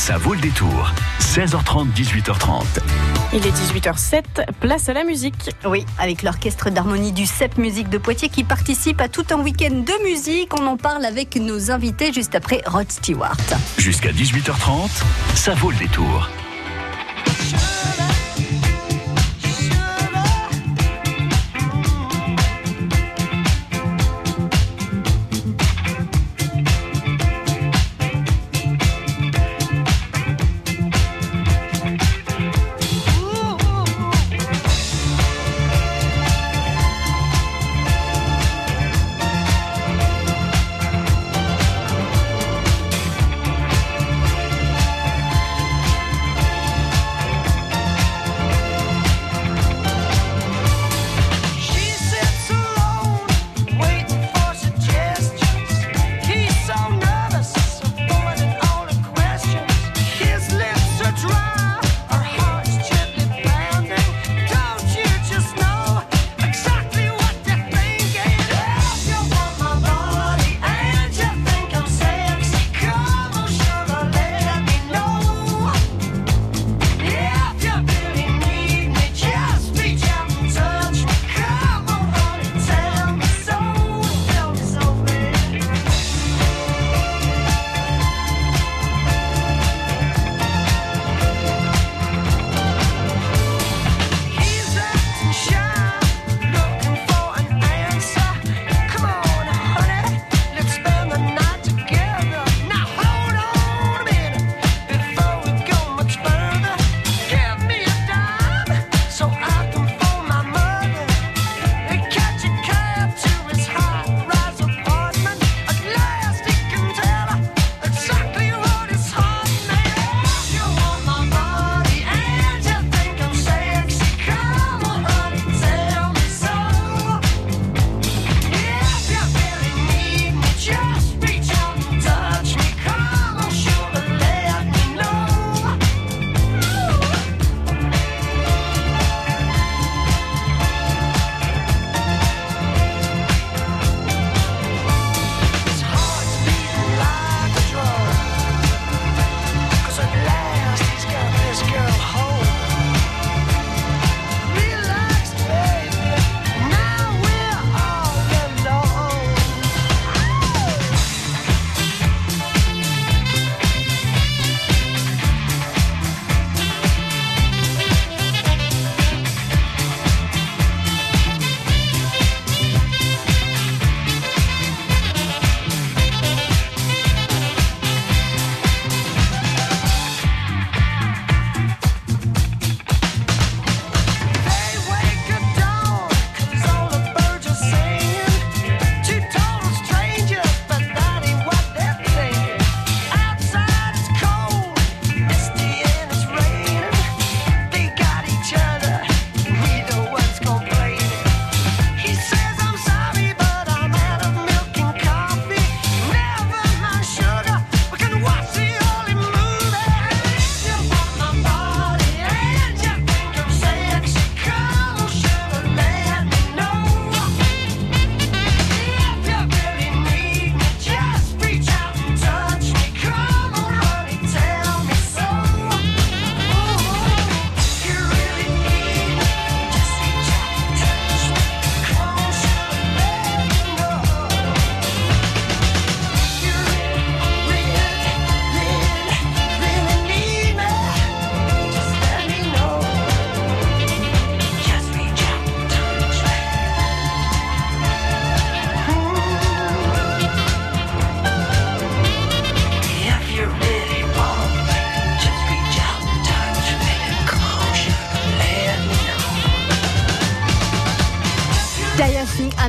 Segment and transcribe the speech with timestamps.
[0.00, 0.90] Ça vaut le détour.
[1.20, 2.64] 16h30, 18h30.
[3.34, 5.50] Il est 18h07, place à la musique.
[5.66, 9.74] Oui, avec l'orchestre d'harmonie du CEP Musique de Poitiers qui participe à tout un week-end
[9.74, 10.58] de musique.
[10.58, 13.36] On en parle avec nos invités juste après Rod Stewart.
[13.76, 15.02] Jusqu'à 18h30,
[15.34, 16.30] ça vaut le détour.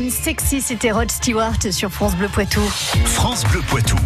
[0.09, 2.61] Sexy, c'était Rod Stewart sur France Bleu Poitou.
[3.05, 3.97] France Bleu Poitou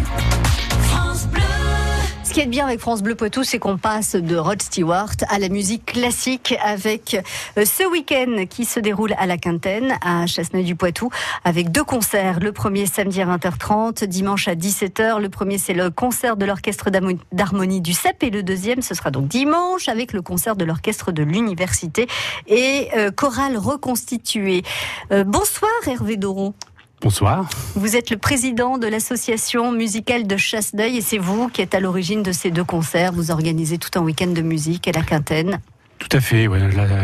[2.36, 5.48] qui est bien avec France Bleu Poitou, c'est qu'on passe de Rod Stewart à la
[5.48, 7.16] musique classique avec
[7.56, 11.08] euh, ce week-end qui se déroule à la Quintaine, à Chasseneuil-du-Poitou,
[11.44, 12.38] avec deux concerts.
[12.40, 15.18] Le premier samedi à 20h30, dimanche à 17h.
[15.18, 16.90] Le premier, c'est le concert de l'orchestre
[17.32, 21.12] d'harmonie du CEP et le deuxième, ce sera donc dimanche avec le concert de l'orchestre
[21.12, 22.06] de l'université
[22.48, 24.62] et euh, chorale reconstituée.
[25.10, 26.52] Euh, bonsoir Hervé Doron.
[27.02, 27.48] Bonsoir.
[27.74, 31.80] Vous êtes le président de l'association musicale de Chasse-d'œil et c'est vous qui êtes à
[31.80, 33.12] l'origine de ces deux concerts.
[33.12, 35.60] Vous organisez tout un week-end de musique à la Quintaine.
[35.98, 36.46] Tout à fait.
[36.48, 36.58] Ouais.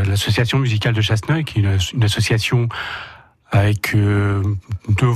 [0.07, 2.69] L'association musicale de Chasseneuil, qui est une, une association
[3.51, 4.43] avec euh,
[4.89, 5.13] de, de,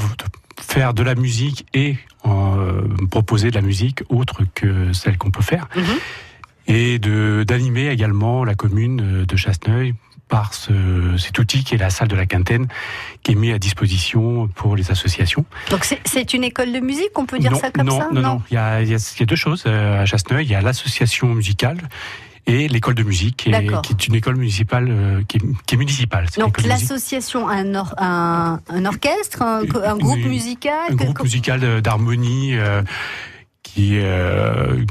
[0.60, 1.96] faire de la musique et
[2.26, 5.84] euh, proposer de la musique autre que celle qu'on peut faire, Mhm.
[6.68, 9.94] et d'animer également la commune de Chasseneuil
[10.28, 10.72] par ce,
[11.18, 12.66] cet outil qui est la salle de la Quintaine,
[13.22, 15.44] qui est mis à disposition pour les associations.
[15.70, 18.20] Donc c'est- une école de musique, on peut dire non, ça comme non, ça non,
[18.20, 20.44] non, Il y a, il y deux choses euh, à Chasseneuil.
[20.44, 21.78] Il y a l'association musicale
[22.48, 23.82] et l'école de musique, qui est, D'accord.
[23.82, 26.26] qui est une école municipale, euh, qui, est, qui est municipale.
[26.38, 31.60] Donc l'association a un, or- un, un orchestre, un, groupe musical un que- groupe musical
[31.60, 32.82] de- d'harmonie euh,
[33.62, 34.84] qui euh,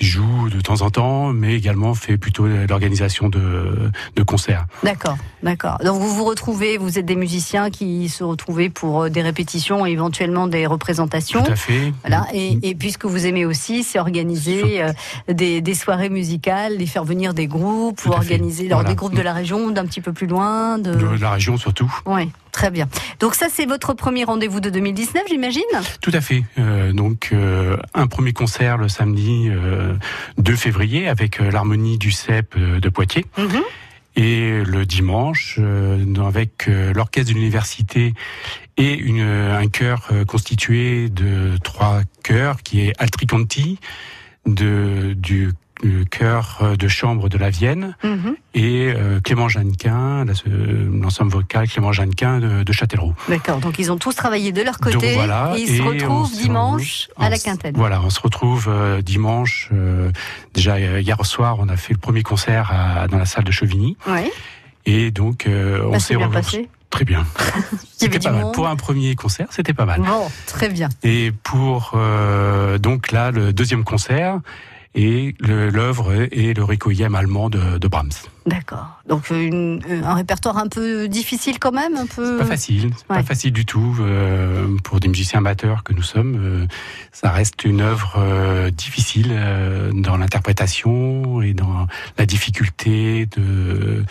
[0.00, 4.64] qui joue de temps en temps, mais également fait plutôt l'organisation de, de concerts.
[4.82, 5.78] D'accord, d'accord.
[5.84, 9.86] Donc vous vous retrouvez, vous êtes des musiciens qui se retrouvent pour euh, des répétitions
[9.86, 11.42] et éventuellement des représentations.
[11.42, 11.92] Tout à fait.
[12.00, 14.92] Voilà, et, et puisque vous aimez aussi, c'est organiser euh,
[15.28, 18.88] des, des soirées musicales, les faire venir des groupes, ou organiser alors, Voilà.
[18.90, 20.78] des groupes de la région, d'un petit peu plus loin.
[20.78, 20.94] De...
[20.94, 21.92] De la région surtout.
[22.06, 22.88] Oui, très bien.
[23.18, 25.62] Donc ça, c'est votre premier rendez-vous de 2019, j'imagine
[26.00, 26.44] Tout à fait.
[26.58, 29.94] Euh, donc euh, un premier concert le samedi euh,
[30.38, 33.26] 2 février avec euh, l'harmonie du CEP euh, de Poitiers.
[33.38, 33.62] Mhm.
[34.16, 38.12] Et le dimanche, euh, avec euh, l'orchestre de l'université
[38.76, 43.78] et une, un chœur euh, constitué de trois chœurs, qui est Altriconti,
[44.46, 48.36] de, du, du chœur euh, de chambre de la Vienne, Mhm.
[48.54, 50.24] et euh, Clément Jeannequin,
[50.92, 53.14] l'ensemble vocal Clément Jeannequin de, de Châtellerault.
[53.28, 55.80] D'accord, donc ils ont tous travaillé de leur côté Donc voilà, et ils se et
[55.80, 57.74] retrouvent dimanche à la Quintaine.
[57.76, 59.68] Voilà, on se retrouve euh, dimanche.
[59.72, 60.10] euh,
[60.54, 63.96] déjà hier soir, on a fait le premier concert à- dans la salle de Chevigny,
[64.06, 64.30] Ouais,
[64.86, 66.68] et donc on ça s'est passé.
[66.90, 67.24] Très bien.
[67.96, 68.42] C'était pas mal.
[68.46, 68.54] monde.
[68.54, 70.00] Pour un premier concert, c'était pas mal.
[70.00, 70.88] Bon, très bien.
[71.04, 71.96] Et pour
[72.80, 74.40] donc là le deuxième concert
[74.94, 78.10] et l'œuvre est le requiem allemand de, de Brahms.
[78.46, 79.00] D'accord.
[79.06, 82.38] Donc une- euh, un répertoire un peu difficile quand même, un peu.
[82.38, 83.16] Pas facile, ouais.
[83.18, 86.36] pas facile du tout euh, pour des musiciens amateurs que nous sommes.
[86.40, 86.66] euh,
[87.12, 91.86] ça reste une œuvre euh, difficile euh, dans l'interprétation et dans
[92.18, 94.04] la difficulté de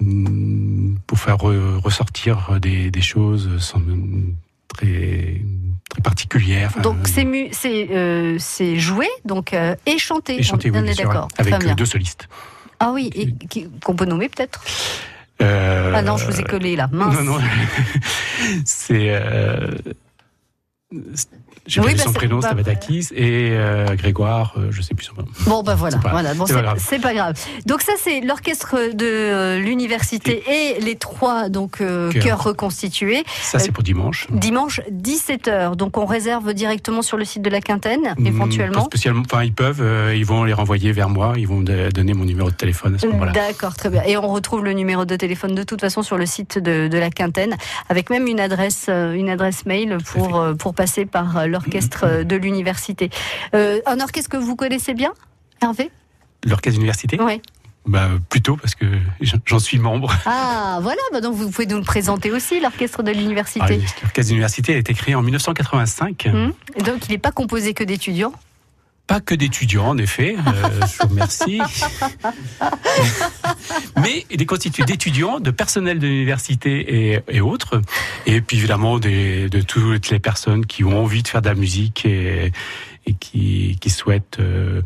[0.00, 3.80] mm, pour faire re- ressortir des, des choses sans-
[4.68, 5.40] très
[6.66, 7.26] Enfin, Donc c'est
[7.90, 8.38] euh,
[8.76, 10.38] joué donc euh, et chanté.
[10.38, 11.28] et chanter, on, oui, on bien est d'accord.
[11.38, 12.28] avec euh, deux solistes.
[12.80, 13.34] Ah oui, et
[13.84, 14.62] qu'on peut nommer peut-être?
[15.42, 16.88] Euh, Ah non, je vous ai collé là.
[16.92, 17.14] Mince.
[17.16, 17.38] Non, non,
[18.64, 19.20] c'est.
[21.66, 25.24] J'ai Oui, bah, son prénom, Stabatakis, et euh, Grégoire, euh, je sais plus son nom.
[25.46, 26.34] Bon bah voilà, C'est pas- voilà.
[26.34, 26.84] Bon, c'est pas c'est grave.
[26.86, 27.40] c'est pas grave.
[27.64, 32.42] Donc ça c'est l'orchestre de euh, l'université et les trois donc euh, Chœurs.
[32.42, 33.24] reconstitués.
[33.42, 34.26] Ça, c'est pour dimanche.
[34.30, 35.74] Dimanche 17h.
[35.76, 38.84] Donc on réserve directement sur le site de la Quintaine Hmm, Pas éventuellement.
[38.84, 39.22] spécialement.
[39.24, 39.82] Enfin, ils peuvent,
[40.14, 42.98] ils vont les renvoyer vers moi, ils vont me donner mon numéro de téléphone à
[42.98, 43.32] ce moment-là.
[43.32, 44.02] D'accord, très bien.
[44.04, 46.98] Et on retrouve le numéro de téléphone de toute façon sur le site de, de
[46.98, 47.56] la Quintaine,
[47.88, 53.10] avec même une adresse, une adresse mail pour, pour passer par euh, l'orchestre de l'université.
[53.54, 55.12] Euh, un orchestre que vous connaissez bien,
[55.62, 55.90] Hervé?
[56.46, 57.16] L'orchestre d'université?
[57.20, 57.40] Oui.
[57.86, 58.86] bah, Plutôt, parce que
[59.20, 60.12] j'en- suis membre.
[60.26, 63.76] Ah, voilà, bah donc vous pouvez nous le présenter aussi, l'orchestre de Ah, l'université.
[64.02, 66.28] L'orchestre d'université a été créé en 1985.
[66.32, 66.52] Hum.
[66.84, 68.32] Donc il n'est pas composé que d'étudiants.
[69.06, 71.60] Pas que d'étudiants, en effet, euh, je vous remercie.
[74.00, 77.82] Mais il est constitué d'étudiants, de personnel de l'université et, et autres.
[78.24, 81.54] Et puis évidemment des, de toutes les personnes qui ont envie de faire de la
[81.54, 82.50] musique et,
[83.06, 84.82] et qui, qui souhaitent euh,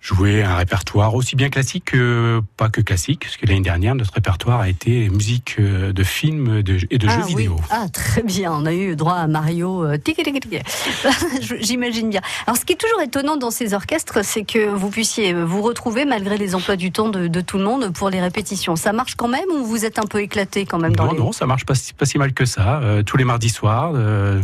[0.00, 4.14] jouer un répertoire aussi bien classique que pas que classique, parce que l'année dernière, notre
[4.14, 7.34] répertoire a été musique euh, de films de- et de ah, jeux oui.
[7.36, 7.56] vidéo.
[7.70, 8.50] Ah, très bien.
[8.52, 9.84] On a eu droit à Mario.
[9.84, 9.98] euh,
[11.60, 12.20] J'imagine bien.
[12.46, 16.04] Alors, ce qui est toujours étonnant dans ces orchestres, c'est que vous puissiez vous retrouver
[16.04, 18.76] malgré les emplois du temps de, de tout le monde pour les répétitions.
[18.76, 21.18] Ça marche quand même ou vous êtes un peu éclaté quand même dans Non, les...
[21.18, 22.80] non, ça marche pas, si- pas si mal que ça.
[22.82, 24.40] Euh, tous les mardis soirs, euh,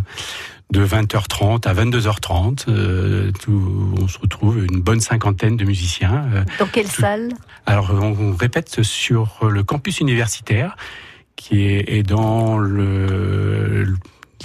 [0.73, 6.29] de 20h30 à 22h30, euh, tout- on se retrouve une bonne cinquantaine de musiciens.
[6.33, 7.31] Euh, Dans quelle Tout- salle?
[7.67, 10.77] Alors, on, répète sur le campus universitaire,
[11.35, 13.97] qui est, dans le-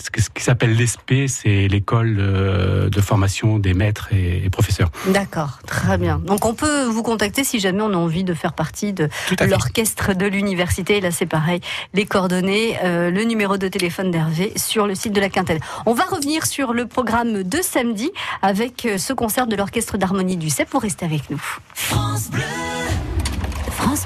[0.01, 4.89] ce qui s'appelle l'ESP, c'est l'école euh, de formation des maîtres et, et professeurs.
[5.07, 6.19] D'accord, très bien.
[6.19, 9.09] Donc on peut vous contacter si jamais on a envie de faire partie de
[9.41, 11.01] l'orchestre de l'université.
[11.01, 11.61] Là c'est pareil,
[11.93, 15.59] les coordonnées, euh, le numéro de téléphone d'Hervé sur le site de la Quintaine.
[15.85, 20.37] On va revenir sur le programme de samedi avec euh, ce concert de l'orchestre d'harmonie
[20.37, 20.69] du CEP.
[20.71, 21.41] Vous restez avec nous.
[21.73, 22.29] France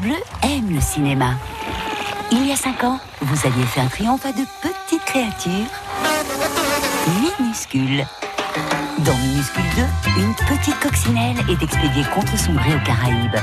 [0.02, 1.36] Bleu aime le cinéma.
[2.32, 5.85] Il y a cinq ans, vous aviez fait un triomphe à de petites créature
[7.22, 8.06] minuscule.
[9.00, 13.36] Dans Minuscule 2, une petite coccinelle est expédiée contre son gré aux Caraïbes.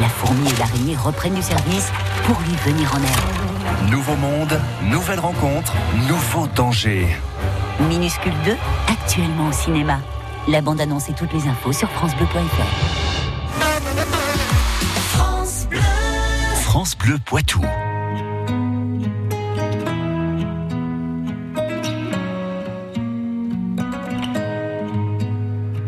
[0.00, 1.90] La fourmi et l'araignée reprennent du service
[2.24, 3.90] pour lui venir en aide.
[3.90, 5.72] Nouveau monde, nouvelle rencontre,
[6.08, 7.08] nouveau danger.
[7.88, 8.56] Minuscule 2,
[8.88, 9.98] actuellement au cinéma.
[10.48, 13.06] La bande-annonce et toutes les infos sur francebleu.fr.
[16.62, 17.62] France Bleu Poitou.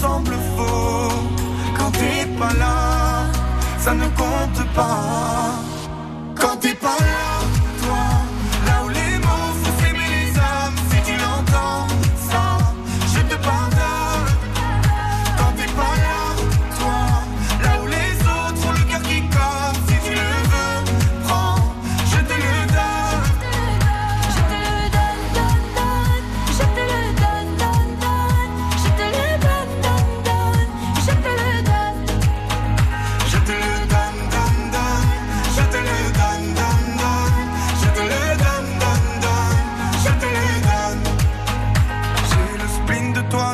[0.00, 1.12] semble faux.
[1.76, 3.26] Quand t'es pas là,
[3.78, 5.54] ça ne compte pas.
[6.40, 7.05] Quand t'es pas là,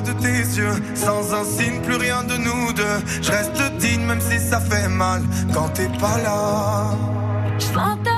[0.04, 0.74] de tes yeux.
[0.94, 2.98] Sans un signe, plus rien de nous deux.
[3.22, 5.22] Je reste digne, même si ça fait mal
[5.52, 8.11] quand t'es pas là.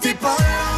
[0.00, 0.77] T'es pas là,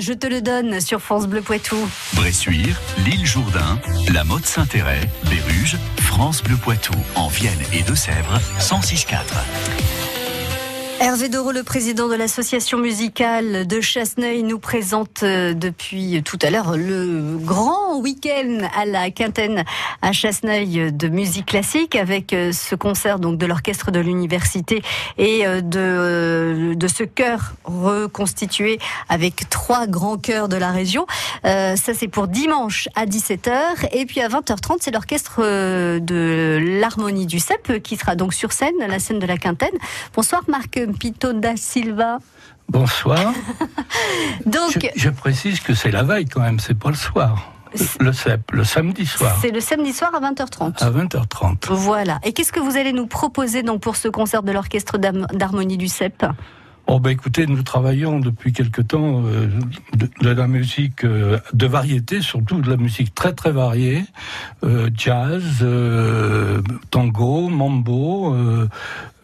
[0.00, 1.76] Je te le donne sur France Bleu Poitou.
[2.12, 3.80] Bressuire, l'île Jourdain,
[4.12, 10.07] la Motte Saint-Héret, Béruges, France Bleu Poitou, en Vienne et Deux-Sèvres, 106.4.
[11.00, 16.50] Hervé Doro, le président de l'association musicale de Chasseneuil, nous présente euh, depuis tout à
[16.50, 19.64] l'heure le grand week-end à la quintaine
[20.02, 24.82] à Chasseneuil de musique classique avec euh, ce concert donc de l'orchestre de l'université
[25.18, 31.06] et euh, de, ce chœur reconstitué avec trois grands chœurs de la région.
[31.44, 37.38] Ça c'est pour dimanche à 17h et puis à 20h30 c'est l'orchestre de l'harmonie du
[37.38, 39.76] CEP qui sera donc sur scène, la scène de la quintaine.
[40.14, 42.18] Bonsoir Marc Campito da Silva.
[42.66, 43.34] Bonsoir.
[44.46, 47.52] Donc, je, je précise que c'est la veille quand même, c'est pas le soir.
[48.00, 49.36] Le CEP, le samedi soir.
[49.42, 50.82] c'est le samedi soir à 20h30.
[50.82, 51.66] À 20h30.
[51.70, 52.18] Voilà.
[52.24, 55.88] Et qu'est-ce que vous allez nous proposer donc pour ce concert de l'orchestre d'harmonie du
[55.88, 56.24] CEP?
[56.90, 59.46] Oh ben écoutez, nous travaillons depuis quelque temps euh,
[59.94, 64.04] de, de la musique euh, de variété, surtout de la musique très très variée,
[64.64, 65.66] euh, jazz,
[66.90, 68.34] tango, mambo,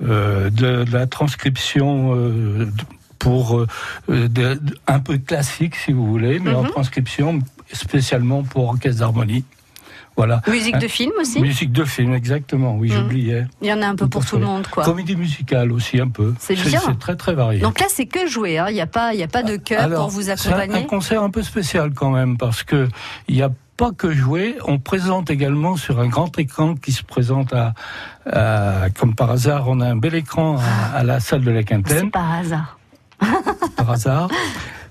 [0.01, 2.15] de, de la transcription
[3.19, 3.61] pour
[4.11, 6.69] euh, de- un peu classique si vous voulez, mais en Mhm.
[6.71, 7.39] transcription
[7.73, 9.45] spécialement pour orchestre d'harmonie.
[10.17, 10.41] Voilà.
[10.49, 12.77] Musique de Hein, film aussi Musique de film, exactement.
[12.77, 12.97] Oui, Mhm.
[12.97, 13.47] j'oubliais.
[13.63, 14.85] Il y en a un peu pour tout le monde, quoi.
[14.85, 16.35] Comédie musicale aussi un peu.
[16.39, 16.81] C'est bien.
[16.85, 17.61] C'est très très varié.
[17.61, 18.59] Donc là, c'est que jouer.
[18.59, 18.67] hein.
[18.69, 20.77] Il n'y a pas, il y a pas de chœur pour vous c'est un- accompagner.
[20.85, 22.89] un concert un peu spécial quand même parce que
[23.29, 27.03] il n'y a pas que jouer, on présente également sur un grand écran qui se
[27.03, 27.75] présente à,
[28.31, 31.59] à- comme par hasard, on a un bel écran à, à la salle de la
[31.61, 32.79] C'est Quintaine, par hasard.
[33.77, 34.29] par hasard.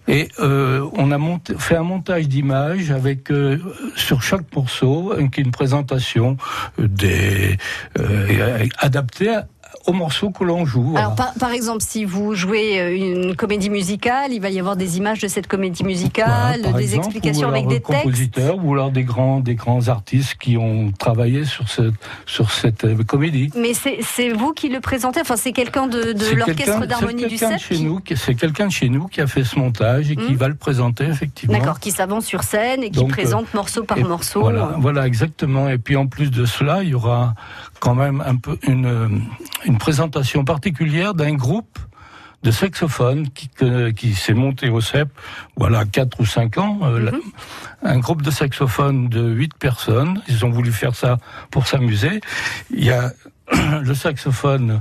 [0.07, 3.57] Et euh, on a monté, fait un montage d'images avec euh,
[3.95, 6.37] sur chaque morceau une, présentation
[6.79, 7.57] euh, des
[7.99, 9.39] euh, adaptée
[9.87, 10.83] au morceau que l'on joue.
[10.91, 11.05] voilà.
[11.07, 14.75] Alors, par, par exemple, si vous jouez euh, une comédie musicale, il va y avoir
[14.75, 18.03] des images de cette comédie musicale, Voilà, des exemple, explications avec des textes.
[18.03, 21.93] compositeurs ou alors des grands, des grands artistes qui ont travaillé sur cette,
[22.25, 23.49] sur cette euh, comédie.
[23.55, 27.59] Mais c'est vous qui le présentez, enfin c'est quelqu'un de, de l'orchestre d'harmonie du CEP
[27.59, 30.15] chez qui- nous, qui- c'est quelqu'un de chez nous qui a fait ce montage et
[30.15, 30.35] qui Hmm.
[30.35, 31.57] va le présenter effectivement.
[31.57, 34.41] D'accord, qui s'avance sur scène et qui Donc, euh, présente morceau par morceau.
[34.41, 35.67] Voilà, voilà, exactement.
[35.69, 37.33] Et puis en plus de cela, il y aura
[37.83, 39.09] quand même un peu une, euh,
[39.65, 41.77] une présentation particulière d'un groupe
[42.41, 43.49] de saxophones qui,
[43.95, 45.09] qui s'est monté au CEP,
[45.57, 46.79] voilà, 4 ou 5 ans.
[46.83, 47.21] euh, Mhm.
[47.83, 50.21] un groupe de saxophones de 8 personnes.
[50.29, 51.17] Ils ont voulu faire ça
[51.51, 52.21] pour s'amuser.
[52.71, 53.11] Il y a
[53.81, 54.79] le saxophone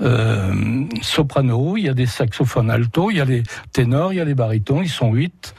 [0.00, 4.20] euh, soprano, il y a des saxophones alto, il y a les ténors, il y
[4.20, 5.54] a les barytons, ils sont 8.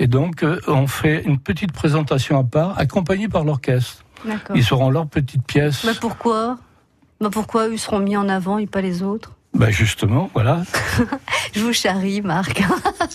[0.00, 4.02] Et donc, euh, on fait une petite présentation à part, accompagnée par l'orchestre.
[4.54, 5.84] Ils auront leur petite pièce.
[5.84, 6.58] Mais pourquoi?
[7.20, 9.32] Mais pourquoi eux seront mis en avant et pas les autres?
[9.54, 10.62] Ben justement, voilà.
[11.54, 12.62] Je vous charrie, Marc.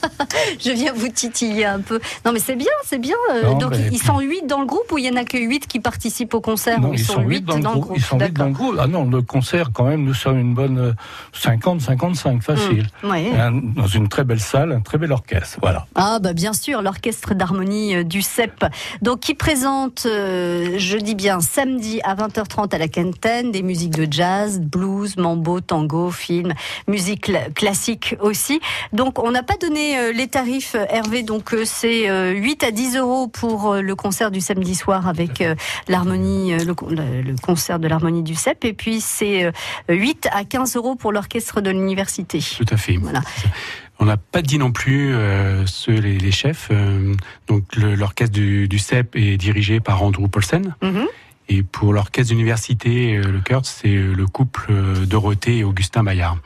[0.60, 2.00] je viens vous titiller un peu.
[2.26, 3.16] Non, mais c'est bien, c'est bien.
[3.32, 5.38] euh, Non, Donc, ils sont 8 dans le groupe ou il y en a que
[5.38, 8.34] 8 qui participent au concert Non, ils, sont 8 dans, le groupe, Ils sont huit
[8.34, 8.48] dans D'accord.
[8.48, 8.76] le groupe.
[8.80, 10.94] Ah non, le concert, quand même, nous sommes une bonne euh,
[11.34, 12.88] 50, 55, facile.
[13.04, 13.32] Mmh, ouais.
[13.40, 15.60] Un- dans une très belle salle, un très bel orchestre.
[15.62, 15.86] Voilà.
[15.94, 18.66] Ah bah bien sûr, l'orchestre d'harmonie euh, du CEP.
[19.04, 23.96] Donc qui présente, euh, je dis bien samedi à 20h30 à la Quintaine, des musiques
[23.96, 26.31] de jazz, blues, mambo, tango, film,
[26.88, 28.60] musique cla- classique aussi.
[28.94, 32.64] Donc on n'a pas donné euh, les tarifs euh, Hervé, donc euh, c'est euh, 8
[32.64, 35.44] à 10 euros pour le concert du samedi soir avec
[35.88, 39.52] l'harmonie, le, con- le- le concert de l'harmonie du CEP, et puis c'est euh,
[39.90, 42.40] 8 à 15 euros pour l'orchestre de l'université.
[42.58, 42.98] Tout à fait.
[42.98, 43.22] Voilà.
[44.00, 46.70] On n'a pas dit non plus euh, ceux les, les chefs.
[46.72, 47.14] euh,
[47.48, 50.76] donc l'orchestre du, du CEP est dirigé par Andrew Paulsen.
[50.82, 51.06] Mhm.
[51.54, 56.02] Et pour l'orchestre d'université, euh, le Kurt, c'est euh, le couple euh, Dorothée et Augustin
[56.02, 56.38] Maillard.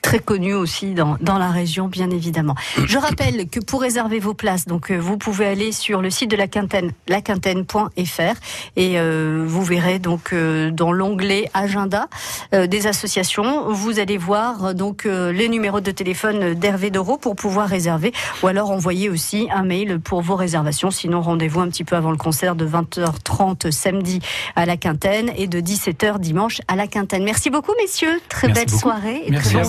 [0.00, 2.54] Très connu aussi dans, dans la région, bien évidemment.
[2.86, 6.30] Je rappelle que pour réserver vos places, donc euh, vous pouvez aller sur le site
[6.30, 8.34] de la Quintaine, laquintaine.fr,
[8.76, 12.08] et euh, vous verrez donc euh, dans l'onglet agenda
[12.54, 17.36] euh, des associations, vous allez voir donc euh, les numéros de téléphone d'Hervé Doro pour
[17.36, 20.90] pouvoir réserver, ou alors envoyer aussi un mail pour vos réservations.
[20.90, 24.20] Sinon, rendez-vous un petit peu avant le concert de 20h30 samedi
[24.56, 27.24] à la Quintaine et de 17h dimanche à la Quintaine.
[27.24, 28.20] Merci beaucoup, messieurs.
[28.28, 28.80] Très Merci belle beaucoup.
[28.80, 29.68] soirée et Merci très bon.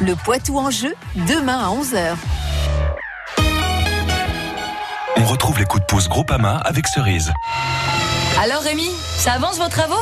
[0.00, 2.16] Le Poitou en jeu, demain à 11h.
[5.16, 7.32] On retrouve les coups de pouce Groupama avec Cerise.
[8.42, 9.94] Alors Rémi, ça avance vos travaux?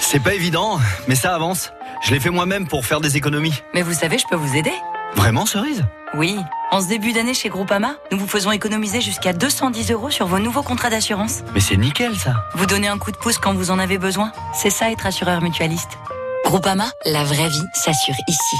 [0.00, 0.78] C'est pas évident,
[1.08, 1.72] mais ça avance.
[2.02, 3.54] Je l'ai fait moi-même pour faire des économies.
[3.74, 4.72] Mais vous savez, je peux vous aider.
[5.14, 5.84] Vraiment, Cerise?
[6.14, 6.38] Oui,
[6.70, 10.38] en ce début d'année chez Groupama, nous vous faisons économiser jusqu'à 210 euros sur vos
[10.38, 11.40] nouveaux contrats d'assurance.
[11.52, 12.34] Mais c'est nickel ça.
[12.54, 14.32] Vous donnez un coup de pouce quand vous en avez besoin.
[14.54, 15.98] C'est ça être assureur mutualiste.
[16.44, 18.56] Groupama, la vraie vie s'assure ici.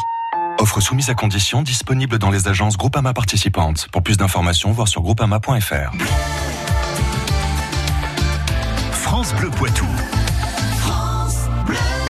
[0.59, 3.88] Offre soumise à condition disponible dans les agences Groupama participantes.
[3.93, 5.93] Pour plus d'informations, voir sur groupama.fr.
[8.93, 9.87] France Bleu Poitou.